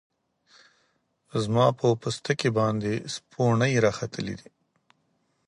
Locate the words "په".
1.79-1.87